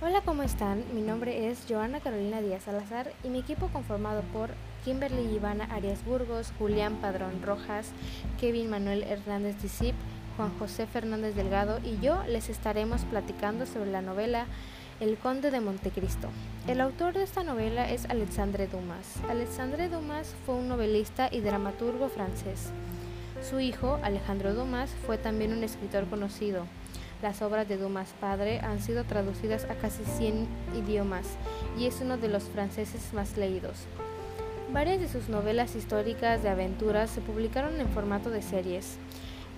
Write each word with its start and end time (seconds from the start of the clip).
Hola, 0.00 0.20
¿cómo 0.24 0.44
están? 0.44 0.84
Mi 0.94 1.02
nombre 1.02 1.50
es 1.50 1.66
Joana 1.68 1.98
Carolina 1.98 2.40
Díaz 2.40 2.62
Salazar 2.62 3.10
y 3.24 3.30
mi 3.30 3.40
equipo 3.40 3.66
conformado 3.66 4.22
por 4.32 4.50
Kimberly 4.84 5.22
Ivana 5.34 5.64
Arias 5.64 6.04
Burgos, 6.04 6.52
Julián 6.56 7.00
Padrón 7.00 7.42
Rojas, 7.42 7.90
Kevin 8.40 8.70
Manuel 8.70 9.02
Hernández 9.02 9.60
Disip, 9.60 9.96
Juan 10.36 10.56
José 10.56 10.86
Fernández 10.86 11.34
Delgado 11.34 11.80
y 11.82 11.98
yo 11.98 12.22
les 12.28 12.48
estaremos 12.48 13.02
platicando 13.06 13.66
sobre 13.66 13.90
la 13.90 14.00
novela 14.00 14.46
El 15.00 15.16
Conde 15.16 15.50
de 15.50 15.60
Montecristo. 15.60 16.28
El 16.68 16.80
autor 16.80 17.14
de 17.14 17.24
esta 17.24 17.42
novela 17.42 17.90
es 17.90 18.04
Alexandre 18.04 18.68
Dumas. 18.68 19.16
Alexandre 19.28 19.88
Dumas 19.88 20.32
fue 20.46 20.54
un 20.54 20.68
novelista 20.68 21.28
y 21.32 21.40
dramaturgo 21.40 22.08
francés. 22.08 22.70
Su 23.42 23.58
hijo, 23.58 23.98
Alejandro 24.04 24.54
Dumas, 24.54 24.94
fue 25.06 25.18
también 25.18 25.52
un 25.52 25.64
escritor 25.64 26.08
conocido. 26.08 26.66
Las 27.20 27.42
obras 27.42 27.68
de 27.68 27.76
Dumas 27.76 28.14
padre 28.20 28.60
han 28.60 28.80
sido 28.80 29.02
traducidas 29.02 29.64
a 29.64 29.74
casi 29.74 30.04
100 30.04 30.46
idiomas 30.76 31.26
y 31.76 31.86
es 31.86 32.00
uno 32.00 32.16
de 32.16 32.28
los 32.28 32.44
franceses 32.44 33.12
más 33.12 33.36
leídos. 33.36 33.86
Varias 34.72 35.00
de 35.00 35.08
sus 35.08 35.28
novelas 35.28 35.74
históricas 35.74 36.44
de 36.44 36.48
aventuras 36.48 37.10
se 37.10 37.20
publicaron 37.20 37.80
en 37.80 37.88
formato 37.88 38.30
de 38.30 38.40
series, 38.40 38.98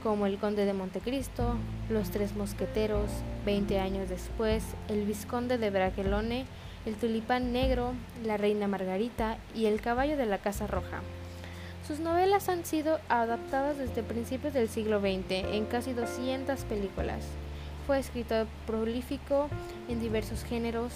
como 0.03 0.25
El 0.25 0.39
Conde 0.39 0.65
de 0.65 0.73
Montecristo, 0.73 1.57
Los 1.91 2.11
Tres 2.11 2.35
Mosqueteros, 2.35 3.11
20 3.45 3.79
años 3.79 4.09
después, 4.09 4.65
El 4.89 5.05
Visconde 5.05 5.59
de 5.59 5.69
Bragelone, 5.69 6.47
El 6.87 6.95
Tulipán 6.95 7.53
Negro, 7.53 7.93
La 8.25 8.39
Reina 8.39 8.69
Margarita 8.69 9.37
y 9.55 9.67
El 9.67 9.83
Caballo 9.83 10.17
de 10.17 10.25
la 10.25 10.39
Casa 10.39 10.67
Roja. 10.67 11.03
Sus 11.87 12.01
novelas 12.01 12.49
han 12.49 12.65
sido 12.65 13.01
adaptadas 13.11 13.77
desde 13.77 14.03
principios 14.03 14.55
del 14.55 14.71
siglo 14.71 15.01
XX 15.01 15.45
en 15.53 15.67
casi 15.67 15.93
200 15.93 16.65
películas. 16.65 17.27
Fue 17.91 17.99
escritor 17.99 18.47
prolífico 18.69 19.49
en 19.89 19.99
diversos 19.99 20.45
géneros, 20.45 20.93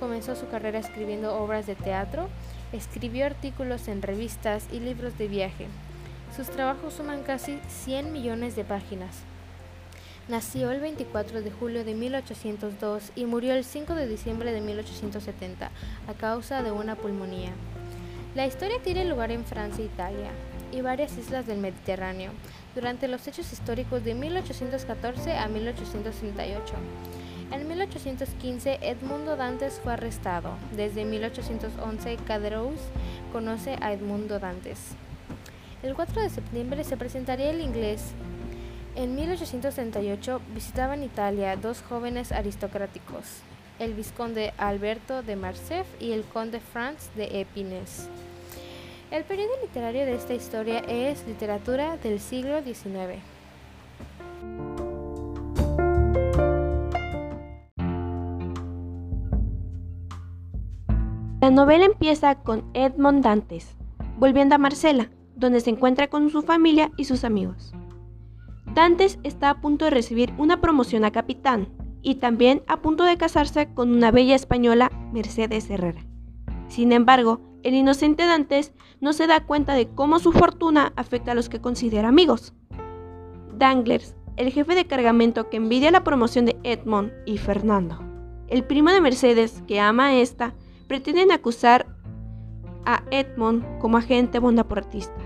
comenzó 0.00 0.34
su 0.34 0.48
carrera 0.48 0.78
escribiendo 0.78 1.36
obras 1.36 1.66
de 1.66 1.74
teatro, 1.74 2.30
escribió 2.72 3.26
artículos 3.26 3.86
en 3.86 4.00
revistas 4.00 4.66
y 4.72 4.80
libros 4.80 5.18
de 5.18 5.28
viaje. 5.28 5.66
Sus 6.34 6.46
trabajos 6.46 6.94
suman 6.94 7.22
casi 7.22 7.60
100 7.84 8.14
millones 8.14 8.56
de 8.56 8.64
páginas. 8.64 9.14
Nació 10.26 10.70
el 10.70 10.80
24 10.80 11.42
de 11.42 11.50
julio 11.50 11.84
de 11.84 11.92
1802 11.92 13.12
y 13.14 13.26
murió 13.26 13.52
el 13.52 13.62
5 13.62 13.94
de 13.94 14.08
diciembre 14.08 14.50
de 14.50 14.62
1870 14.62 15.70
a 16.08 16.14
causa 16.14 16.62
de 16.62 16.72
una 16.72 16.96
pulmonía. 16.96 17.50
La 18.34 18.46
historia 18.46 18.78
tiene 18.82 19.04
lugar 19.04 19.32
en 19.32 19.44
Francia 19.44 19.84
e 19.84 19.88
Italia 19.88 20.30
y 20.72 20.80
varias 20.80 21.16
islas 21.16 21.46
del 21.46 21.58
Mediterráneo 21.58 22.32
durante 22.74 23.08
los 23.08 23.26
hechos 23.26 23.52
históricos 23.52 24.04
de 24.04 24.14
1814 24.14 25.32
a 25.36 25.48
1868. 25.48 26.74
En 27.50 27.66
1815 27.66 28.78
Edmundo 28.82 29.36
Dantes 29.36 29.80
fue 29.82 29.94
arrestado. 29.94 30.50
Desde 30.76 31.04
1811 31.04 32.18
Caderousse 32.26 32.82
conoce 33.32 33.76
a 33.80 33.92
Edmundo 33.92 34.38
Dantes. 34.38 34.94
El 35.82 35.94
4 35.94 36.22
de 36.22 36.30
septiembre 36.30 36.84
se 36.84 36.96
presentaría 36.96 37.50
el 37.50 37.60
inglés. 37.60 38.12
En 38.96 39.14
1838 39.14 40.40
visitaban 40.54 41.04
Italia 41.04 41.56
dos 41.56 41.82
jóvenes 41.82 42.32
aristocráticos, 42.32 43.42
el 43.78 43.94
vizconde 43.94 44.52
Alberto 44.58 45.22
de 45.22 45.36
Marcef 45.36 45.86
y 46.00 46.12
el 46.12 46.24
conde 46.24 46.58
Franz 46.58 47.10
de 47.14 47.40
Epines. 47.40 48.08
El 49.10 49.24
periodo 49.24 49.52
literario 49.62 50.04
de 50.04 50.14
esta 50.14 50.34
historia 50.34 50.80
es 50.80 51.26
literatura 51.26 51.96
del 51.96 52.20
siglo 52.20 52.62
XIX. 52.62 53.22
La 61.40 61.50
novela 61.50 61.86
empieza 61.86 62.34
con 62.34 62.70
Edmond 62.74 63.24
Dantes, 63.24 63.76
volviendo 64.18 64.56
a 64.56 64.58
Marcela, 64.58 65.08
donde 65.34 65.60
se 65.60 65.70
encuentra 65.70 66.08
con 66.08 66.28
su 66.28 66.42
familia 66.42 66.90
y 66.98 67.04
sus 67.04 67.24
amigos. 67.24 67.72
Dantes 68.74 69.18
está 69.22 69.48
a 69.48 69.60
punto 69.62 69.86
de 69.86 69.90
recibir 69.90 70.34
una 70.36 70.60
promoción 70.60 71.06
a 71.06 71.12
capitán 71.12 71.68
y 72.02 72.16
también 72.16 72.62
a 72.66 72.82
punto 72.82 73.04
de 73.04 73.16
casarse 73.16 73.72
con 73.72 73.90
una 73.90 74.10
bella 74.10 74.34
española, 74.34 74.92
Mercedes 75.14 75.70
Herrera. 75.70 76.04
Sin 76.68 76.92
embargo, 76.92 77.47
el 77.62 77.74
inocente 77.74 78.26
Dantes 78.26 78.72
no 79.00 79.12
se 79.12 79.26
da 79.26 79.44
cuenta 79.44 79.74
de 79.74 79.88
cómo 79.88 80.18
su 80.18 80.32
fortuna 80.32 80.92
afecta 80.96 81.32
a 81.32 81.34
los 81.34 81.48
que 81.48 81.60
considera 81.60 82.08
amigos. 82.08 82.52
Danglers, 83.56 84.14
el 84.36 84.52
jefe 84.52 84.74
de 84.74 84.86
cargamento 84.86 85.50
que 85.50 85.56
envidia 85.56 85.90
la 85.90 86.04
promoción 86.04 86.46
de 86.46 86.56
Edmond 86.62 87.12
y 87.26 87.38
Fernando, 87.38 87.98
el 88.48 88.64
primo 88.64 88.90
de 88.90 89.00
Mercedes 89.00 89.62
que 89.66 89.80
ama 89.80 90.06
a 90.06 90.14
esta, 90.14 90.54
pretenden 90.86 91.32
acusar 91.32 91.86
a 92.84 93.02
Edmond 93.10 93.78
como 93.80 93.98
agente 93.98 94.38
bondaportista. 94.38 95.20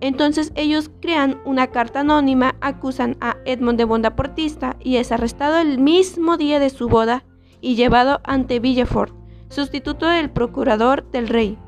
Entonces 0.00 0.52
ellos 0.56 0.90
crean 1.00 1.40
una 1.44 1.68
carta 1.68 2.00
anónima, 2.00 2.56
acusan 2.60 3.16
a 3.20 3.36
Edmond 3.44 3.78
de 3.78 3.84
bondaportista 3.84 4.76
y 4.80 4.96
es 4.96 5.12
arrestado 5.12 5.58
el 5.58 5.78
mismo 5.78 6.36
día 6.36 6.58
de 6.58 6.70
su 6.70 6.88
boda 6.88 7.24
y 7.60 7.76
llevado 7.76 8.20
ante 8.24 8.60
Villefort, 8.60 9.14
sustituto 9.48 10.06
del 10.06 10.30
procurador 10.30 11.10
del 11.10 11.28
rey. 11.28 11.58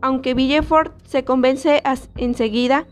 Aunque 0.00 0.34
Villefort 0.34 0.94
se 1.06 1.24
convence 1.24 1.82
enseguida 2.16 2.86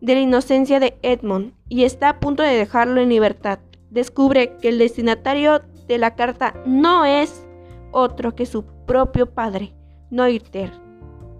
de 0.00 0.14
la 0.14 0.20
inocencia 0.20 0.80
de 0.80 0.98
Edmond 1.02 1.52
y 1.68 1.84
está 1.84 2.08
a 2.10 2.20
punto 2.20 2.42
de 2.42 2.54
dejarlo 2.54 3.00
en 3.00 3.08
libertad, 3.08 3.58
descubre 3.90 4.56
que 4.60 4.68
el 4.68 4.78
destinatario 4.78 5.62
de 5.86 5.98
la 5.98 6.14
carta 6.14 6.54
no 6.64 7.04
es 7.04 7.46
otro 7.92 8.34
que 8.34 8.46
su 8.46 8.64
propio 8.86 9.26
padre, 9.26 9.74
Noirter, 10.10 10.72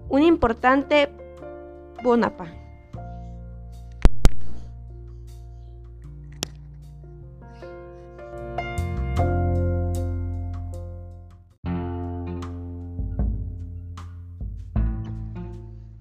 un 0.09 0.23
importante 0.23 1.09
Bonaparte. 2.03 2.66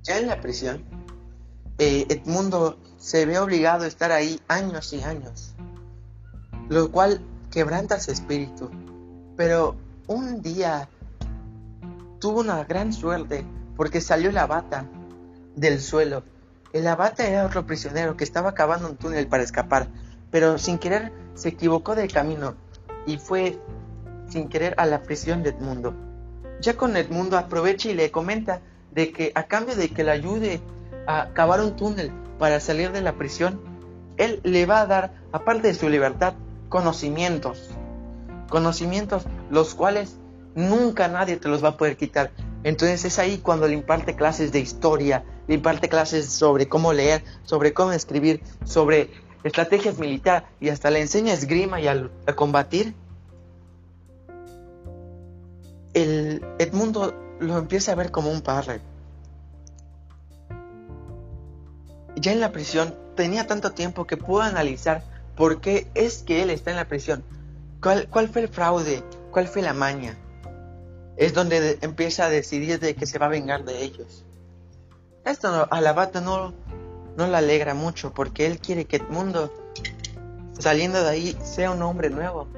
Ya 0.07 0.19
en 0.19 0.29
la 0.29 0.41
prisión, 0.41 0.85
eh, 1.79 2.07
Edmundo 2.09 2.79
se 2.97 3.27
ve 3.27 3.41
obligado 3.41 3.85
a 3.85 3.89
estar 3.89 4.13
ahí 4.13 4.41
años 4.47 4.93
y 4.93 5.03
años, 5.03 5.55
lo 6.69 6.93
cual 6.93 7.21
quebranta 7.51 7.99
su 7.99 8.13
espíritu. 8.13 8.71
Pero 9.37 9.75
un 10.07 10.43
día 10.43 10.89
tuvo 12.21 12.39
una 12.39 12.63
gran 12.63 12.93
suerte 12.93 13.45
porque 13.77 14.01
salió 14.01 14.31
la 14.31 14.47
bata 14.47 14.87
del 15.57 15.81
suelo. 15.81 16.23
El 16.73 16.87
abate 16.87 17.29
era 17.29 17.45
otro 17.45 17.67
prisionero 17.67 18.17
que 18.17 18.23
estaba 18.23 18.55
cavando 18.55 18.89
un 18.89 18.97
túnel 18.97 19.27
para 19.27 19.43
escapar, 19.43 19.89
pero 20.31 20.57
sin 20.59 20.79
querer 20.79 21.13
se 21.35 21.49
equivocó 21.49 21.97
de 21.97 22.07
camino 22.07 22.55
y 23.07 23.19
fue 23.19 23.59
sin 24.29 24.49
querer 24.49 24.75
a 24.79 24.87
la 24.87 25.03
prisión 25.03 25.43
de 25.43 25.51
Edmundo. 25.51 25.95
Ya 26.61 26.77
con 26.77 26.97
Edmundo 26.97 27.37
aprovecha 27.37 27.89
y 27.89 27.95
le 27.95 28.13
comenta 28.13 28.61
de 28.97 29.13
que 29.13 29.31
a 29.35 29.45
cambio 29.45 29.77
de 29.77 29.91
que 29.91 30.03
le 30.03 30.11
ayude 30.11 30.61
a 31.07 31.29
cavar 31.35 31.61
un 31.61 31.77
túnel 31.77 32.11
para 32.39 32.59
salir 32.59 32.91
de 32.91 33.03
la 33.03 33.13
prisión, 33.13 33.61
él 34.17 34.41
le 34.43 34.65
va 34.67 34.81
a 34.81 34.87
dar, 34.87 35.13
aparte 35.33 35.69
de 35.69 35.75
su 35.75 35.89
libertad, 35.89 36.33
conocimientos. 36.71 37.71
Conocimientos 38.49 39.25
los 39.51 39.75
cuales 39.75 40.17
nunca 40.55 41.09
nadie 41.09 41.37
te 41.37 41.49
los 41.49 41.63
va 41.63 41.71
a 41.71 41.77
poder 41.77 41.99
quitar. 41.99 42.31
Entonces 42.65 43.05
es 43.05 43.19
ahí 43.19 43.39
cuando 43.39 43.69
le 43.69 43.75
imparte 43.75 44.17
clases 44.17 44.51
de 44.51 44.61
historia, 44.61 45.25
le 45.47 45.55
imparte 45.55 45.91
clases 45.91 46.27
sobre 46.33 46.67
cómo 46.67 46.95
leer, 46.95 47.23
sobre 47.45 47.75
cómo 47.75 47.93
escribir, 47.93 48.43
sobre 48.65 49.11
estrategias 49.45 49.99
militares 49.99 50.49
y 50.59 50.71
hasta 50.71 50.91
le 50.91 51.03
enseña 51.03 51.35
esgrima 51.35 51.81
y 51.81 51.87
a, 51.87 52.09
a 52.27 52.33
combatir. 52.33 52.95
El 55.97 56.45
Edmundo 56.59 57.15
lo 57.41 57.57
empieza 57.57 57.93
a 57.93 57.95
ver 57.95 58.11
como 58.11 58.31
un 58.31 58.43
padre. 58.43 58.83
Ya 62.17 62.33
en 62.33 62.41
la 62.41 62.53
prisión 62.53 62.95
tenía 63.15 63.47
tanto 63.47 63.73
tiempo 63.73 64.07
que 64.07 64.19
pudo 64.19 64.43
analizar 64.43 65.03
por 65.37 65.63
qué 65.63 65.87
es 65.95 66.23
que 66.23 66.43
él 66.43 66.51
está 66.51 66.71
en 66.71 66.77
la 66.77 66.87
prisión. 66.87 67.25
¿Cuál, 67.83 68.09
cuál 68.11 68.29
fue 68.29 68.43
el 68.43 68.49
fraude? 68.49 69.03
¿Cuál 69.31 69.49
fue 69.49 69.63
la 69.63 69.73
maña? 69.73 70.15
Es 71.17 71.33
donde 71.33 71.79
empieza 71.81 72.27
a 72.27 72.29
decidir 72.29 72.79
de 72.79 72.95
que 72.95 73.07
se 73.07 73.19
va 73.19 73.25
a 73.25 73.31
vengar 73.31 73.65
de 73.65 73.83
ellos. 73.83 74.27
Esto 75.25 75.67
a 75.71 75.81
la 75.81 75.95
bata 75.95 76.21
no, 76.21 76.53
no 77.17 77.27
le 77.27 77.37
alegra 77.39 77.73
mucho 77.73 78.13
porque 78.13 78.45
él 78.45 78.59
quiere 78.59 78.85
que 78.85 78.97
el 78.97 79.09
mundo 79.09 79.51
saliendo 80.59 81.03
de 81.03 81.09
ahí 81.09 81.39
sea 81.43 81.71
un 81.71 81.81
hombre 81.81 82.11
nuevo, 82.11 82.49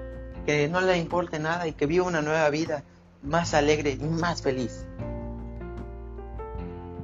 que 0.44 0.66
no 0.66 0.80
le 0.80 0.98
importe 0.98 1.38
nada 1.38 1.68
y 1.68 1.72
que 1.72 1.86
viva 1.86 2.04
una 2.04 2.20
nueva 2.20 2.50
vida 2.50 2.82
más 3.22 3.54
alegre 3.54 3.98
y 4.00 4.04
más 4.04 4.42
feliz. 4.42 4.86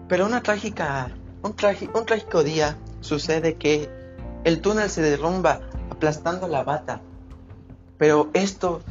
Pero 0.08 0.26
una 0.26 0.43
trágica, 0.43 1.11
un, 1.43 1.55
trágico 1.56 2.44
día 2.44 2.76
sucede 3.00 3.55
que 3.55 3.88
el 4.44 4.61
túnel 4.61 4.90
se 4.90 5.02
derrumba 5.02 5.61
aplastando 5.90 6.46
la 6.49 6.62
bata. 6.62 7.00
Pero 7.96 8.31
esto 8.34 8.82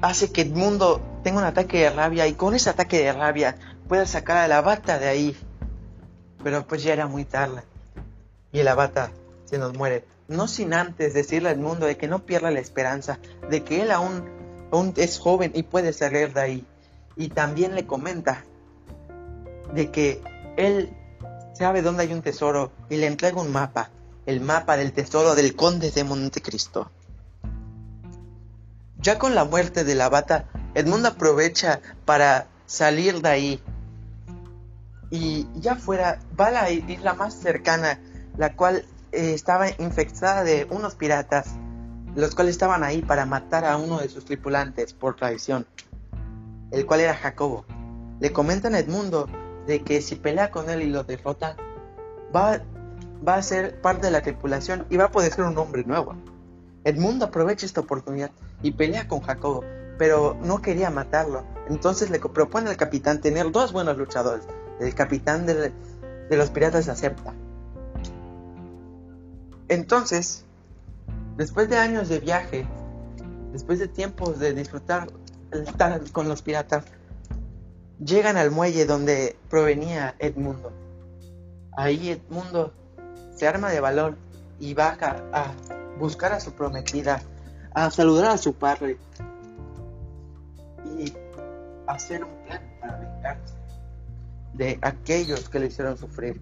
hace 0.00 0.32
que 0.32 0.42
Edmundo 0.42 1.00
tenga 1.22 1.38
un 1.38 1.44
ataque 1.44 1.80
de 1.80 1.90
rabia 1.90 2.26
y 2.26 2.34
con 2.34 2.54
ese 2.54 2.70
ataque 2.70 3.02
de 3.02 3.12
rabia 3.12 3.56
pueda 3.88 4.06
sacar 4.06 4.38
a 4.38 4.48
la 4.48 4.62
bata 4.62 4.98
de 4.98 5.08
ahí. 5.08 5.36
Pero 6.42 6.66
pues 6.66 6.82
ya 6.82 6.92
era 6.92 7.06
muy 7.06 7.24
tarde 7.24 7.62
y 8.52 8.62
la 8.62 8.74
bata 8.74 9.10
se 9.44 9.58
nos 9.58 9.74
muere. 9.74 10.04
No 10.28 10.48
sin 10.48 10.74
antes 10.74 11.14
decirle 11.14 11.50
al 11.50 11.58
mundo 11.58 11.86
de 11.86 11.96
que 11.96 12.08
no 12.08 12.24
pierda 12.24 12.50
la 12.50 12.60
esperanza, 12.60 13.18
de 13.50 13.62
que 13.62 13.82
él 13.82 13.90
aún, 13.90 14.24
es 14.96 15.18
joven 15.18 15.52
y 15.54 15.62
puede 15.62 15.92
salir 15.92 16.32
de 16.32 16.40
ahí. 16.40 16.66
Y 17.16 17.28
también 17.28 17.74
le 17.74 17.86
comenta 17.86 18.44
de 19.72 19.90
que 19.90 20.22
él 20.56 20.90
sabe 21.54 21.82
dónde 21.82 22.02
hay 22.02 22.12
un 22.12 22.22
tesoro 22.22 22.72
y 22.90 22.96
le 22.96 23.06
entrega 23.06 23.40
un 23.40 23.52
mapa, 23.52 23.90
el 24.26 24.40
mapa 24.40 24.76
del 24.76 24.92
tesoro 24.92 25.34
del 25.34 25.56
conde 25.56 25.90
de 25.90 26.04
Montecristo. 26.04 26.90
Ya 28.98 29.18
con 29.18 29.34
la 29.34 29.44
muerte 29.44 29.84
de 29.84 29.94
la 29.94 30.08
bata, 30.08 30.46
Edmundo 30.74 31.08
aprovecha 31.08 31.80
para 32.04 32.48
salir 32.66 33.22
de 33.22 33.28
ahí. 33.28 33.62
Y 35.10 35.46
ya 35.54 35.76
fuera, 35.76 36.20
va 36.38 36.48
a 36.48 36.50
la 36.50 36.70
isla 36.70 37.14
más 37.14 37.34
cercana, 37.34 38.00
la 38.36 38.54
cual 38.56 38.84
eh, 39.12 39.32
estaba 39.32 39.68
infectada 39.78 40.42
de 40.42 40.66
unos 40.68 40.96
piratas, 40.96 41.46
los 42.16 42.34
cuales 42.34 42.52
estaban 42.52 42.82
ahí 42.82 43.02
para 43.02 43.26
matar 43.26 43.64
a 43.64 43.76
uno 43.76 43.98
de 43.98 44.08
sus 44.08 44.24
tripulantes 44.24 44.94
por 44.94 45.16
traición, 45.16 45.66
el 46.70 46.86
cual 46.86 47.00
era 47.00 47.14
Jacobo. 47.14 47.64
Le 48.20 48.32
comentan 48.32 48.74
a 48.74 48.78
Edmundo 48.78 49.28
de 49.66 49.82
que 49.82 50.00
si 50.00 50.16
pelea 50.16 50.50
con 50.50 50.70
él 50.70 50.82
y 50.82 50.88
lo 50.88 51.04
derrota, 51.04 51.56
va, 52.34 52.62
va 53.26 53.34
a 53.34 53.42
ser 53.42 53.80
parte 53.82 54.06
de 54.06 54.12
la 54.12 54.22
tripulación 54.22 54.86
y 54.88 54.96
va 54.96 55.04
a 55.04 55.12
poder 55.12 55.30
ser 55.30 55.44
un 55.44 55.58
hombre 55.58 55.84
nuevo. 55.84 56.16
Edmundo 56.84 57.26
aprovecha 57.26 57.66
esta 57.66 57.80
oportunidad 57.80 58.30
y 58.62 58.70
pelea 58.70 59.06
con 59.08 59.20
Jacobo, 59.20 59.62
pero 59.98 60.38
no 60.42 60.62
quería 60.62 60.88
matarlo. 60.88 61.44
Entonces 61.68 62.08
le 62.08 62.18
propone 62.18 62.70
al 62.70 62.78
capitán 62.78 63.20
tener 63.20 63.50
dos 63.52 63.72
buenos 63.72 63.98
luchadores. 63.98 64.46
El 64.80 64.94
capitán 64.94 65.44
de, 65.44 65.72
los 66.30 66.50
piratas 66.50 66.88
acepta. 66.88 67.34
Entonces, 69.68 70.45
después 71.36 71.68
de 71.68 71.76
años 71.76 72.08
de 72.08 72.20
viaje, 72.20 72.66
después 73.52 73.78
de 73.78 73.88
tiempos 73.88 74.38
de 74.38 74.54
disfrutar 74.54 75.08
estar 75.52 76.00
con 76.12 76.28
los 76.28 76.42
piratas, 76.42 76.84
llegan 77.98 78.36
al 78.36 78.50
muelle 78.50 78.86
donde 78.86 79.36
provenía 79.48 80.14
Edmundo. 80.18 80.72
Ahí 81.76 82.10
Edmundo 82.10 82.72
se 83.34 83.46
arma 83.46 83.70
de 83.70 83.80
valor 83.80 84.16
y 84.58 84.74
baja 84.74 85.24
a 85.32 85.52
buscar 85.98 86.32
a 86.32 86.40
su 86.40 86.52
prometida 86.52 87.22
a 87.76 87.90
saludar 87.90 88.30
a 88.30 88.38
su 88.38 88.54
padre 88.54 88.96
y 90.98 91.12
hacer 91.86 92.24
un 92.24 92.34
plan 92.46 92.62
para 92.80 92.96
vengarse 92.96 93.54
de 94.54 94.78
aquellos 94.80 95.50
que 95.50 95.58
le 95.58 95.66
hicieron 95.66 95.98
sufrir. 95.98 96.40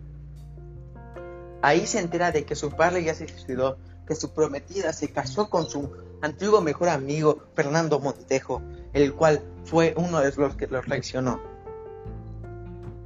Ahí 1.61 1.89
se 1.89 1.99
entera 1.99 2.31
de 2.31 2.45
que 2.45 2.55
su 2.55 2.71
padre 2.71 3.03
ya 3.03 3.15
se 3.15 3.27
suicidó, 3.27 3.79
que 4.07 4.15
su 4.15 4.33
prometida 4.33 4.93
se 4.93 5.09
casó 5.09 5.49
con 5.49 5.69
su 5.69 5.91
antiguo 6.23 6.61
mejor 6.61 6.89
amigo 6.89 7.45
Fernando 7.55 8.01
Montejo, 8.01 8.63
el 8.93 9.15
cual 9.15 9.43
fue 9.65 9.95
uno 9.97 10.21
de 10.21 10.33
los 10.37 10.57
que 10.57 10.67
lo 10.67 10.81
traicionó. 10.83 11.41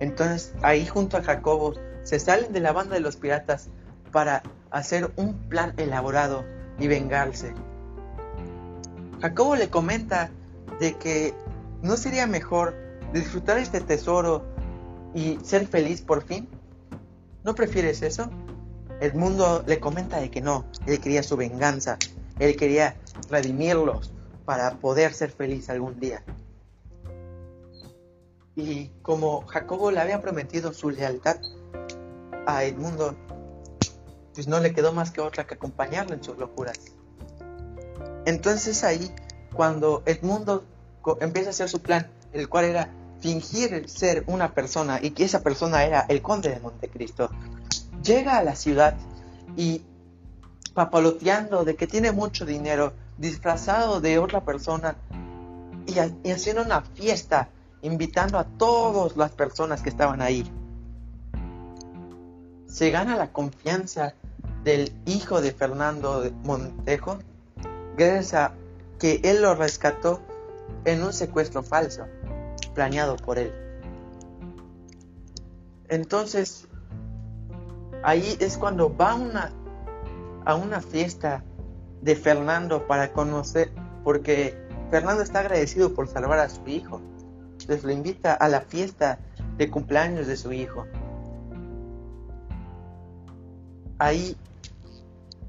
Entonces 0.00 0.54
ahí 0.62 0.86
junto 0.86 1.16
a 1.16 1.22
Jacobo 1.22 1.74
se 2.02 2.18
salen 2.18 2.52
de 2.52 2.60
la 2.60 2.72
banda 2.72 2.94
de 2.94 3.00
los 3.00 3.16
piratas 3.16 3.68
para 4.12 4.42
hacer 4.70 5.10
un 5.16 5.34
plan 5.48 5.74
elaborado 5.76 6.44
y 6.78 6.86
vengarse. 6.88 7.54
Jacobo 9.20 9.56
le 9.56 9.68
comenta 9.68 10.30
de 10.80 10.96
que 10.96 11.34
no 11.82 11.96
sería 11.96 12.26
mejor 12.26 12.74
disfrutar 13.12 13.58
este 13.58 13.80
tesoro 13.80 14.44
y 15.14 15.38
ser 15.42 15.66
feliz 15.66 16.02
por 16.02 16.22
fin. 16.22 16.48
¿No 17.44 17.54
prefieres 17.54 18.02
eso? 18.02 18.30
Edmundo 19.00 19.62
le 19.66 19.78
comenta 19.78 20.20
de 20.20 20.30
que 20.30 20.40
no, 20.40 20.64
él 20.86 21.00
quería 21.00 21.22
su 21.22 21.36
venganza, 21.36 21.98
él 22.38 22.56
quería 22.56 22.96
redimirlos 23.30 24.12
para 24.44 24.76
poder 24.76 25.14
ser 25.14 25.30
feliz 25.30 25.68
algún 25.70 26.00
día. 26.00 26.22
Y 28.56 28.88
como 29.02 29.46
Jacobo 29.46 29.90
le 29.90 30.00
había 30.00 30.20
prometido 30.20 30.72
su 30.72 30.90
lealtad 30.90 31.36
a 32.46 32.64
Edmundo, 32.64 33.14
pues 34.34 34.48
no 34.48 34.58
le 34.58 34.72
quedó 34.72 34.92
más 34.92 35.10
que 35.10 35.20
otra 35.20 35.46
que 35.46 35.54
acompañarlo 35.54 36.14
en 36.14 36.24
sus 36.24 36.38
locuras. 36.38 36.78
Entonces 38.24 38.84
ahí, 38.84 39.14
cuando 39.54 40.02
Edmundo 40.06 40.64
empieza 41.20 41.48
a 41.48 41.50
hacer 41.50 41.68
su 41.68 41.80
plan, 41.80 42.10
el 42.32 42.48
cual 42.48 42.64
era 42.64 42.92
fingir 43.20 43.88
ser 43.88 44.24
una 44.26 44.54
persona 44.54 44.98
y 45.02 45.10
que 45.10 45.24
esa 45.24 45.42
persona 45.42 45.84
era 45.84 46.06
el 46.08 46.22
conde 46.22 46.50
de 46.50 46.60
Montecristo, 46.60 47.30
llega 48.08 48.38
a 48.38 48.42
la 48.42 48.56
ciudad 48.56 48.94
y 49.54 49.82
papaloteando 50.72 51.64
de 51.64 51.76
que 51.76 51.86
tiene 51.86 52.10
mucho 52.10 52.46
dinero, 52.46 52.94
disfrazado 53.18 54.00
de 54.00 54.18
otra 54.18 54.44
persona 54.44 54.96
y, 55.86 55.94
y 56.26 56.32
haciendo 56.32 56.62
una 56.62 56.80
fiesta, 56.80 57.50
invitando 57.82 58.38
a 58.38 58.44
todas 58.44 59.16
las 59.16 59.32
personas 59.32 59.82
que 59.82 59.90
estaban 59.90 60.22
ahí. 60.22 60.50
Se 62.66 62.90
gana 62.90 63.16
la 63.16 63.30
confianza 63.30 64.14
del 64.64 64.92
hijo 65.06 65.40
de 65.40 65.52
Fernando 65.52 66.30
Montejo 66.44 67.18
gracias 67.96 68.34
a 68.34 68.52
que 68.98 69.20
él 69.24 69.42
lo 69.42 69.54
rescató 69.54 70.20
en 70.84 71.02
un 71.02 71.12
secuestro 71.12 71.62
falso 71.62 72.06
planeado 72.74 73.16
por 73.16 73.38
él. 73.38 73.52
Entonces, 75.88 76.68
ahí 78.02 78.36
es 78.40 78.56
cuando 78.56 78.94
va 78.94 79.14
una, 79.14 79.52
a 80.44 80.54
una 80.54 80.80
fiesta 80.80 81.42
de 82.02 82.16
Fernando 82.16 82.86
para 82.86 83.12
conocer, 83.12 83.72
porque 84.04 84.56
Fernando 84.90 85.22
está 85.22 85.40
agradecido 85.40 85.94
por 85.94 86.08
salvar 86.08 86.38
a 86.38 86.48
su 86.48 86.66
hijo. 86.66 87.00
Entonces 87.52 87.84
lo 87.84 87.92
invita 87.92 88.34
a 88.34 88.48
la 88.48 88.60
fiesta 88.60 89.18
de 89.56 89.70
cumpleaños 89.70 90.26
de 90.26 90.36
su 90.36 90.52
hijo. 90.52 90.86
Ahí 93.98 94.36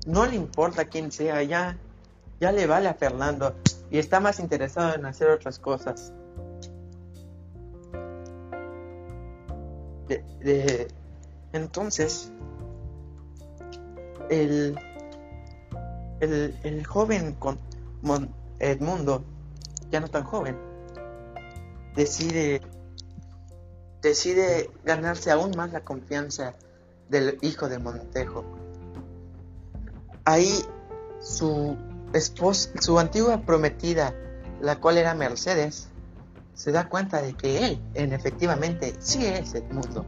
no 0.07 0.25
le 0.25 0.36
importa 0.36 0.86
quién 0.86 1.12
sea, 1.12 1.44
ya 1.44 1.78
ya 2.40 2.52
le 2.52 2.68
vale 2.68 2.88
a 2.88 2.94
Fernando 2.94 3.56
y 3.92 3.97
está 3.97 4.19
más 4.19 4.40
interesado 4.40 4.95
en 4.95 5.06
hacer 5.06 5.30
otras 5.30 5.59
cosas. 5.59 6.14
entonces, 11.54 12.31
el, 14.30 14.78
el, 16.19 16.86
joven 16.86 17.33
con 17.33 17.59
Edmundo, 18.59 19.24
ya 19.92 20.00
no 20.00 20.07
tan 20.07 20.24
joven, 20.24 20.57
decide, 21.95 22.62
decide 24.02 24.69
ganarse 24.83 25.31
aún 25.31 25.52
más 25.56 25.71
la 25.71 25.81
confianza 25.81 26.56
del 27.09 27.38
hijo 27.42 27.69
de 27.69 27.80
Montejo. 27.80 28.44
Ahí 30.26 30.64
su 31.19 31.76
esposa, 32.14 32.69
su 32.80 33.00
antigua 33.00 33.42
prometida, 33.42 34.14
la 34.62 34.80
cual 34.80 34.98
era 34.98 35.14
Mercedes, 35.14 35.90
se 36.54 36.71
da 36.71 36.90
cuenta 36.90 37.21
de 37.21 37.33
que 37.33 37.66
él, 37.66 37.81
en 37.94 38.14
efectivamente, 38.14 38.94
sí 39.00 39.26
es 39.26 39.56
Edmundo, 39.56 40.06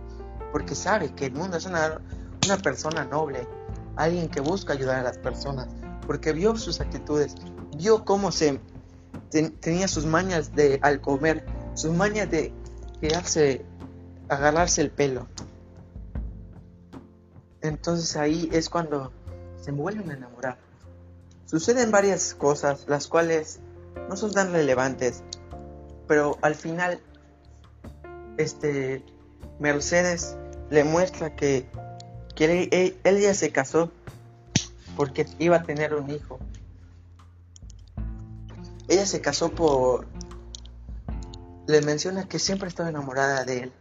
porque 0.52 0.76
sabe 0.76 1.14
que 1.14 1.28
Edmundo 1.28 1.58
es 1.58 1.66
una, 1.66 2.02
una 2.46 2.58
persona 2.58 3.06
noble, 3.06 3.48
alguien 3.96 4.30
que 4.30 4.42
busca 4.42 4.74
ayudar 4.74 5.00
a 5.00 5.04
las 5.04 5.18
personas, 5.18 5.68
porque 6.08 6.34
vio 6.34 6.56
sus 6.56 6.80
actitudes, 6.82 7.36
vio 7.78 8.04
cómo 8.06 8.32
se 8.32 8.60
tenía 9.60 9.88
sus 9.88 10.06
mañas 10.06 10.54
de 10.56 10.80
al 10.82 11.02
comer, 11.02 11.46
sus 11.74 11.92
mañas 11.92 12.30
de 12.30 12.54
quedarse, 13.00 13.66
agarrarse 14.30 14.82
el 14.82 14.92
pelo. 14.92 15.28
Entonces 17.62 18.16
ahí 18.18 18.50
es 18.52 18.70
cuando 18.70 19.12
se 19.62 19.72
vuelven 19.72 20.10
a 20.12 20.14
enamorar. 20.14 20.58
Suceden 21.46 21.92
varias 21.92 22.34
cosas, 22.34 22.86
las 22.88 23.08
cuales 23.08 23.60
no 24.10 24.16
son 24.16 24.32
tan 24.32 24.52
relevantes, 24.52 25.24
pero 26.08 26.38
al 26.42 26.56
final, 26.56 27.00
este, 28.38 29.04
Mercedes 29.60 30.38
le 30.70 30.84
muestra 30.84 31.36
que, 31.36 31.70
que 32.48 32.98
él, 33.04 33.22
ya 33.22 33.36
se 33.36 33.52
casó 33.52 33.92
porque 34.96 35.28
iba 35.38 35.58
a 35.58 35.64
tener 35.64 35.94
un 35.94 36.10
hijo. 36.10 36.40
Ella 38.88 39.06
se 39.06 39.22
casó 39.22 39.52
por... 39.52 40.08
Le 41.68 41.82
menciona 41.82 42.28
que 42.28 42.40
siempre 42.40 42.68
estaba 42.68 42.90
enamorada 42.90 43.46
de 43.46 43.64
él 43.64 43.72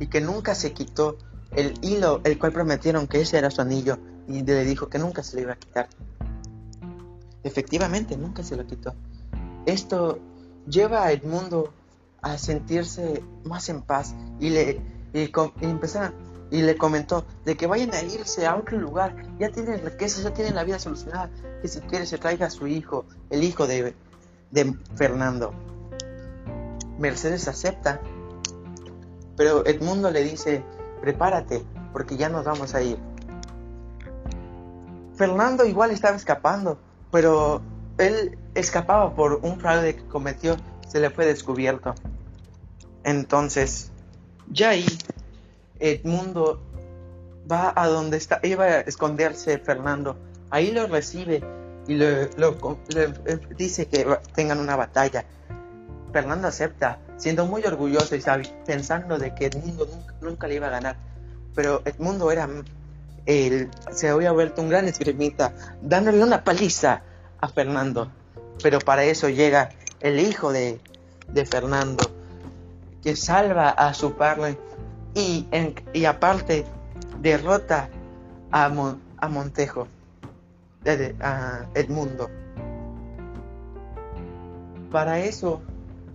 y 0.00 0.08
que 0.08 0.20
nunca 0.20 0.56
se 0.56 0.72
quitó 0.72 1.16
el 1.52 1.74
hilo 1.80 2.20
el 2.24 2.40
cual 2.40 2.52
prometieron 2.52 3.06
que 3.06 3.20
ese 3.20 3.38
era 3.38 3.52
su 3.52 3.60
anillo 3.60 3.98
y 4.26 4.42
le 4.42 4.64
dijo 4.64 4.88
que 4.88 4.98
nunca 4.98 5.22
se 5.22 5.36
le 5.36 5.42
iba 5.42 5.52
a 5.52 5.56
quitar. 5.56 5.88
Efectivamente, 7.44 8.16
nunca 8.16 8.42
se 8.42 8.56
lo 8.56 8.66
quitó. 8.66 8.94
Esto 9.64 10.18
lleva 10.68 11.04
a 11.04 11.12
Edmundo 11.12 11.72
a 12.20 12.36
sentirse 12.36 13.22
más 13.44 13.68
en 13.68 13.80
paz 13.80 14.16
y 14.40 14.50
le 14.50 14.80
y, 15.12 15.20
y 15.20 15.66
le 16.50 16.76
comentó 16.76 17.24
de 17.44 17.56
que 17.56 17.66
vayan 17.66 17.92
a 17.94 18.02
irse 18.02 18.46
a 18.46 18.56
otro 18.56 18.78
lugar, 18.78 19.14
ya 19.38 19.50
tienen 19.50 19.84
riquezas, 19.84 20.24
ya 20.24 20.32
tienen 20.32 20.54
la 20.54 20.64
vida 20.64 20.78
solucionada, 20.78 21.30
que 21.60 21.68
si 21.68 21.80
quiere 21.80 22.06
se 22.06 22.18
traiga 22.18 22.46
a 22.46 22.50
su 22.50 22.66
hijo, 22.66 23.04
el 23.30 23.44
hijo 23.44 23.66
de, 23.66 23.94
de 24.50 24.74
Fernando. 24.96 25.52
Mercedes 26.98 27.46
acepta, 27.48 28.00
pero 29.36 29.64
Edmundo 29.66 30.10
le 30.10 30.24
dice, 30.24 30.64
prepárate, 31.00 31.62
porque 31.92 32.16
ya 32.16 32.28
nos 32.28 32.44
vamos 32.44 32.74
a 32.74 32.82
ir. 32.82 32.98
Fernando 35.14 35.64
igual 35.64 35.90
estaba 35.90 36.16
escapando, 36.16 36.78
pero 37.10 37.60
él 37.98 38.38
escapaba 38.54 39.14
por 39.14 39.40
un 39.42 39.60
fraude 39.60 39.96
que 39.96 40.04
cometió, 40.06 40.56
se 40.88 41.00
le 41.00 41.10
fue 41.10 41.26
descubierto. 41.26 41.94
Entonces, 43.04 43.90
ya 44.50 44.70
ahí, 44.70 44.86
Edmundo 45.80 46.60
va 47.50 47.72
a 47.74 47.86
donde 47.88 48.16
está, 48.16 48.40
iba 48.42 48.64
a 48.64 48.80
esconderse 48.80 49.58
Fernando. 49.58 50.16
Ahí 50.50 50.70
lo 50.70 50.86
recibe 50.86 51.42
y 51.86 51.94
le, 51.94 52.28
dice 53.56 53.86
que 53.86 54.06
tengan 54.34 54.58
una 54.60 54.76
batalla. 54.76 55.24
Fernando 56.12 56.48
acepta, 56.48 56.98
siendo 57.16 57.46
muy 57.46 57.62
orgulloso 57.64 58.16
y 58.16 58.22
pensando 58.64 59.18
de 59.18 59.34
que 59.34 59.46
Edmundo 59.46 59.86
nunca, 59.86 60.14
nunca 60.20 60.46
le 60.46 60.54
iba 60.54 60.68
a 60.68 60.70
ganar. 60.70 60.96
Pero 61.54 61.82
Edmundo 61.84 62.30
era 62.30 62.48
se 63.92 64.08
había 64.08 64.32
vuelto 64.32 64.62
un 64.62 64.70
gran 64.70 64.88
esgrimista, 64.88 65.52
dándole 65.82 66.22
una 66.22 66.44
paliza 66.44 67.02
a 67.40 67.48
Fernando. 67.48 68.10
Pero 68.62 68.78
para 68.78 69.04
eso 69.04 69.28
llega 69.28 69.70
el 70.00 70.18
hijo 70.18 70.50
de, 70.50 70.80
Fernando, 71.44 72.10
que 73.02 73.16
salva 73.16 73.68
a 73.68 73.92
su 73.92 74.14
padre 74.14 74.56
y, 75.18 75.48
y 75.92 76.04
aparte 76.04 76.64
derrota 77.20 77.90
a, 78.52 78.66
a 79.18 79.28
Montejo, 79.28 79.88
a 81.20 81.66
Edmundo. 81.74 82.30
Para 84.90 85.20
eso 85.20 85.60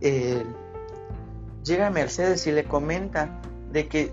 eh, 0.01 0.43
llega 1.63 1.89
Mercedes 1.89 2.47
y 2.47 2.51
le 2.51 2.63
comenta 2.63 3.41
de 3.71 3.87
que, 3.87 4.11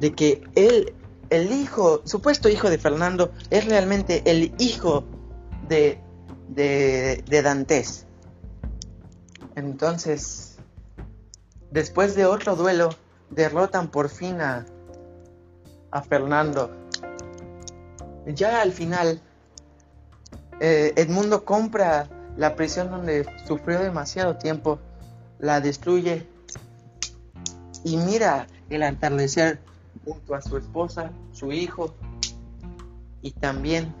de 0.00 0.12
que 0.12 0.42
él 0.54 0.92
el 1.30 1.52
hijo, 1.52 2.02
supuesto 2.04 2.48
hijo 2.48 2.68
de 2.68 2.78
Fernando, 2.78 3.32
es 3.50 3.64
realmente 3.64 4.22
el 4.28 4.52
hijo 4.58 5.04
de, 5.68 6.00
de, 6.48 7.22
de 7.28 7.42
Dantes. 7.42 8.06
Entonces, 9.54 10.56
después 11.70 12.16
de 12.16 12.26
otro 12.26 12.56
duelo, 12.56 12.90
derrotan 13.30 13.88
por 13.88 14.08
fin 14.08 14.40
a, 14.40 14.66
a 15.90 16.02
Fernando. 16.02 16.70
Ya 18.26 18.60
al 18.60 18.72
final, 18.72 19.20
eh, 20.60 20.92
Edmundo 20.96 21.44
compra 21.44 22.08
la 22.36 22.54
prisión 22.54 22.90
donde 22.90 23.26
sufrió 23.46 23.80
demasiado 23.80 24.36
tiempo, 24.36 24.78
la 25.38 25.60
destruye 25.60 26.26
y 27.84 27.96
mira 27.96 28.46
el 28.68 28.82
atardecer 28.82 29.60
junto 30.04 30.34
a 30.34 30.42
su 30.42 30.56
esposa, 30.56 31.10
su 31.32 31.52
hijo 31.52 31.94
y 33.22 33.32
también 33.32 33.94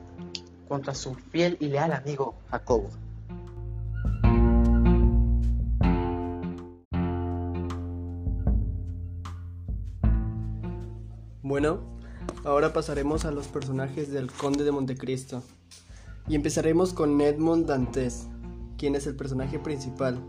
contra 0.68 0.94
su 0.94 1.14
fiel 1.14 1.56
y 1.60 1.68
leal 1.68 1.92
amigo 1.92 2.34
Jacobo. 2.50 2.88
Bueno, 11.50 11.80
ahora 12.44 12.72
pasaremos 12.72 13.24
a 13.24 13.32
los 13.32 13.48
personajes 13.48 14.12
del 14.12 14.30
Conde 14.30 14.62
de 14.62 14.70
Montecristo. 14.70 15.42
Y 16.28 16.36
empezaremos 16.36 16.92
con 16.92 17.20
Edmond 17.20 17.66
Dantes, 17.66 18.28
quien 18.78 18.94
es 18.94 19.08
el 19.08 19.16
personaje 19.16 19.58
principal, 19.58 20.22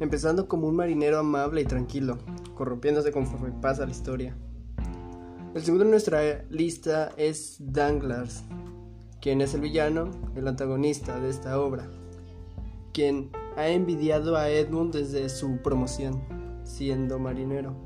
empezando 0.00 0.48
como 0.48 0.66
un 0.66 0.74
marinero 0.74 1.20
amable 1.20 1.60
y 1.60 1.66
tranquilo, 1.66 2.18
corrompiéndose 2.56 3.12
conforme 3.12 3.52
pasa 3.52 3.84
la 3.84 3.92
historia. 3.92 4.36
El 5.54 5.62
segundo 5.62 5.84
en 5.84 5.92
nuestra 5.92 6.42
lista 6.50 7.12
es 7.16 7.58
Danglars, 7.60 8.42
quien 9.20 9.42
es 9.42 9.54
el 9.54 9.60
villano, 9.60 10.10
el 10.34 10.48
antagonista 10.48 11.20
de 11.20 11.30
esta 11.30 11.60
obra, 11.60 11.88
quien 12.92 13.30
ha 13.56 13.68
envidiado 13.68 14.34
a 14.34 14.50
Edmund 14.50 14.92
desde 14.94 15.28
su 15.28 15.58
promoción, 15.62 16.20
siendo 16.64 17.20
marinero. 17.20 17.76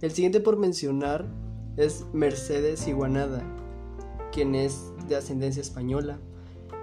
El 0.00 0.10
siguiente 0.10 0.40
por 0.40 0.56
mencionar 0.56 1.43
es 1.76 2.06
Mercedes 2.12 2.86
Iguanada, 2.86 3.42
quien 4.32 4.54
es 4.54 4.92
de 5.08 5.16
ascendencia 5.16 5.60
española 5.60 6.18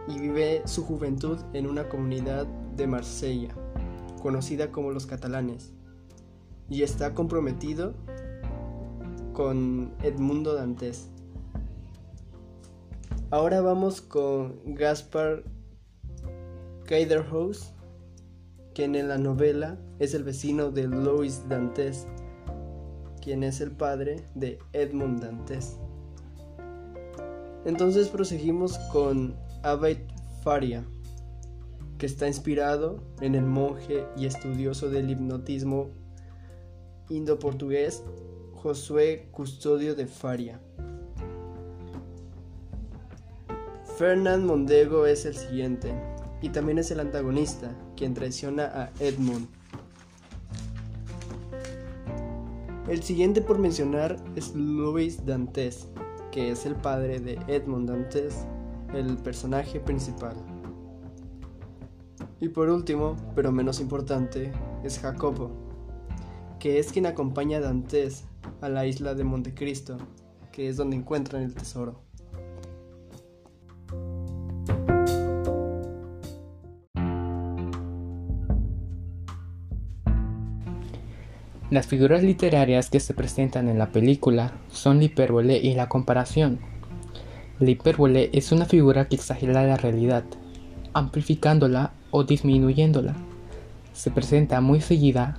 y 0.08 0.20
vive 0.20 0.62
su 0.66 0.84
juventud 0.84 1.38
en 1.54 1.68
una 1.68 1.88
comunidad 1.88 2.46
de 2.76 2.88
Marsella, 2.88 3.56
conocida 4.22 4.72
como 4.72 4.92
los 4.92 5.06
catalanes, 5.06 5.74
y 6.70 6.84
está 6.84 7.14
comprometido 7.14 7.94
con 9.34 9.94
Edmundo 10.04 10.54
Dantes. 10.54 11.10
Ahora 13.30 13.62
vamos 13.62 14.02
con 14.02 14.76
Gaspar 14.76 15.44
Kaiderhouse, 16.86 17.74
quien 18.74 18.96
en 18.96 19.08
la 19.08 19.18
novela 19.18 19.80
es 20.00 20.14
el 20.14 20.24
vecino 20.24 20.72
de 20.72 20.88
Louis 20.88 21.48
Dantes, 21.48 22.08
quien 23.22 23.44
es 23.44 23.62
el 23.62 23.72
padre 23.72 24.26
de 24.36 24.60
Edmund 24.74 25.22
Dantes. 25.22 25.78
Entonces 27.66 28.10
proseguimos 28.10 28.78
con 28.92 29.36
Abed 29.64 30.00
Faria, 30.44 30.84
que 31.98 32.08
está 32.08 32.28
inspirado 32.28 33.04
en 33.22 33.36
el 33.36 33.46
monje 33.46 34.06
y 34.18 34.26
estudioso 34.26 34.90
del 34.90 35.10
hipnotismo 35.10 35.92
indo-portugués 37.10 38.04
Josué 38.56 39.28
Custodio 39.32 39.96
de 39.96 40.08
Faria. 40.08 40.60
Fernand 43.98 44.46
Mondego 44.46 45.06
es 45.06 45.26
el 45.26 45.36
siguiente, 45.36 45.94
y 46.42 46.50
también 46.50 46.80
es 46.80 46.90
el 46.90 47.00
antagonista, 47.00 47.76
quien 47.96 48.16
traiciona 48.16 48.66
a 48.66 48.92
Edmund. 49.00 49.48
El 52.92 53.02
siguiente 53.04 53.40
por 53.40 53.58
mencionar 53.58 54.18
es 54.36 54.54
Louis 54.54 55.26
Dantes, 55.26 55.88
que 56.30 56.52
es 56.52 56.66
el 56.66 56.76
padre 56.76 57.22
de 57.22 57.40
Edmond 57.48 57.90
Dantes, 57.90 58.46
el 58.94 59.16
personaje 59.16 59.80
principal. 59.80 60.36
Y 62.42 62.50
por 62.50 62.68
último, 62.68 63.16
pero 63.34 63.54
menos 63.54 63.80
importante, 63.80 64.52
es 64.84 65.00
Jacobo, 65.00 65.52
que 66.60 66.80
es 66.80 66.92
quien 66.92 67.06
acompaña 67.06 67.60
a 67.60 67.62
Dantes 67.62 68.26
a 68.60 68.68
la 68.68 68.86
isla 68.86 69.16
de 69.16 69.24
Montecristo, 69.24 69.98
que 70.52 70.68
es 70.68 70.76
donde 70.76 70.98
encuentran 70.98 71.44
el 71.44 71.56
tesoro. 71.56 72.02
Las 81.72 81.88
figuras 81.88 82.22
literarias 82.22 82.90
que 82.90 83.00
se 83.00 83.14
presentan 83.14 83.70
en 83.70 83.80
la 83.80 83.88
película 83.88 84.52
son 84.74 84.98
la 84.98 85.06
hipérbole 85.06 85.58
y 85.58 85.74
la 85.74 85.88
comparación. 85.88 86.60
La 87.62 87.70
hipérbole 87.70 88.30
es 88.34 88.52
una 88.52 88.66
figura 88.66 89.08
que 89.08 89.16
exagera 89.16 89.64
la 89.64 89.78
realidad, 89.78 90.26
amplificándola 90.92 91.94
o 92.12 92.26
disminuyéndola. 92.26 93.16
Se 93.94 94.12
presenta 94.12 94.60
muy 94.60 94.82
seguida, 94.82 95.38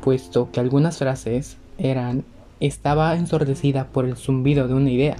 puesto 0.00 0.50
que 0.50 0.60
algunas 0.60 0.96
frases 0.96 1.58
eran 1.76 2.24
estaba 2.60 3.14
ensordecida 3.14 3.88
por 3.88 4.06
el 4.06 4.16
zumbido 4.16 4.66
de 4.68 4.72
una 4.72 4.90
idea, 4.90 5.16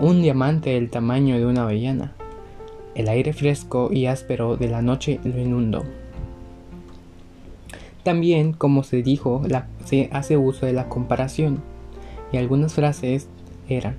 un 0.00 0.20
diamante 0.20 0.70
del 0.70 0.90
tamaño 0.90 1.38
de 1.38 1.46
una 1.46 1.62
avellana. 1.62 2.12
El 2.96 3.08
aire 3.08 3.32
fresco 3.32 3.90
y 3.92 4.06
áspero 4.06 4.56
de 4.56 4.68
la 4.68 4.82
noche 4.82 5.20
lo 5.22 5.38
inundó. 5.38 5.84
También, 8.02 8.52
como 8.52 8.82
se 8.82 9.02
dijo, 9.02 9.42
se 9.84 10.08
hace 10.12 10.36
uso 10.36 10.66
de 10.66 10.72
la 10.72 10.88
comparación, 10.88 11.62
y 12.32 12.38
algunas 12.38 12.74
frases 12.74 13.28
eran, 13.68 13.96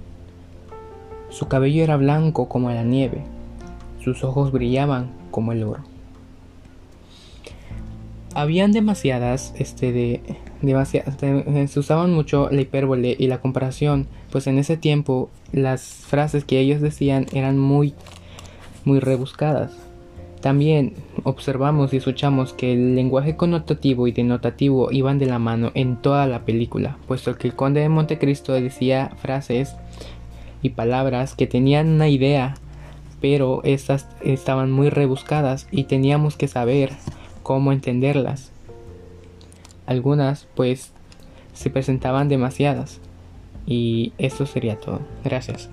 su 1.30 1.48
cabello 1.48 1.84
era 1.84 1.98
blanco 1.98 2.50
como 2.50 2.72
la 2.72 2.84
nieve, 2.84 3.24
sus 4.04 4.24
ojos 4.24 4.52
brillaban 4.52 5.12
como 5.30 5.52
el 5.52 5.64
oro. 5.64 5.84
Habían 8.34 8.72
demasiadas 8.72 9.54
este, 9.58 9.92
de, 9.92 11.68
se 11.68 11.80
usaban 11.80 12.14
mucho 12.14 12.50
la 12.50 12.62
hipérbole 12.62 13.16
y 13.20 13.28
la 13.28 13.42
comparación, 13.42 14.08
pues 14.32 14.48
en 14.48 14.58
ese 14.58 14.78
tiempo 14.78 15.30
las 15.52 15.82
frases 15.84 16.46
que 16.46 16.60
ellos 16.60 16.82
decían 16.82 17.28
eran 17.34 17.60
muy 17.60 17.94
muy 18.84 19.00
rebuscadas 19.00 19.72
También 20.42 20.94
observamos 21.24 21.94
y 21.94 21.98
escuchamos 21.98 22.54
que 22.54 22.74
el 22.74 22.96
lenguaje 22.96 23.36
connotativo 23.36 24.08
y 24.08 24.12
denotativo 24.12 24.92
iban 24.92 25.20
de 25.20 25.28
la 25.28 25.40
mano 25.40 25.72
en 25.76 25.98
toda 25.98 26.26
la 26.28 26.46
película, 26.46 26.98
puesto 27.08 27.38
que 27.38 27.48
el 27.48 27.56
conde 27.56 27.82
de 27.82 27.90
Montecristo 27.90 28.54
decía 28.54 29.12
frases 29.22 29.76
y 30.64 30.70
palabras 30.70 31.36
que 31.36 31.48
tenían 31.48 31.90
una 31.90 32.10
idea, 32.10 32.56
pero 33.22 33.62
estas 33.64 34.08
estaban 34.22 34.72
muy 34.72 34.90
rebuscadas 34.90 35.68
y 35.72 35.84
teníamos 35.84 36.38
que 36.38 36.48
saber 36.48 36.92
cómo 37.44 37.72
entenderlas. 37.72 38.52
Algunas 39.86 40.48
pues 40.56 40.92
se 41.54 41.70
presentaban 41.70 42.30
demasiadas. 42.30 43.00
Y 43.66 44.14
eso 44.18 44.46
sería 44.46 44.80
todo. 44.80 45.02
Gracias. 45.24 45.70